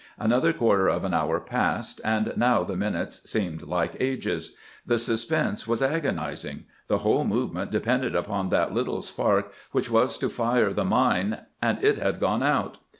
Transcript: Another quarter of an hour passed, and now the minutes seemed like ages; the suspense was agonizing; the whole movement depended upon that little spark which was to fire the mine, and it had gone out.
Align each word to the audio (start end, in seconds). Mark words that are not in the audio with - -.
Another 0.17 0.51
quarter 0.51 0.89
of 0.89 1.03
an 1.03 1.13
hour 1.13 1.39
passed, 1.39 2.01
and 2.03 2.33
now 2.35 2.63
the 2.63 2.75
minutes 2.75 3.21
seemed 3.29 3.61
like 3.61 3.91
ages; 3.99 4.55
the 4.83 4.97
suspense 4.97 5.67
was 5.67 5.79
agonizing; 5.79 6.63
the 6.87 6.97
whole 7.05 7.23
movement 7.23 7.69
depended 7.69 8.15
upon 8.15 8.49
that 8.49 8.73
little 8.73 9.03
spark 9.03 9.53
which 9.73 9.91
was 9.91 10.17
to 10.17 10.27
fire 10.27 10.73
the 10.73 10.83
mine, 10.85 11.41
and 11.61 11.83
it 11.83 11.97
had 11.99 12.19
gone 12.19 12.41
out. 12.41 12.79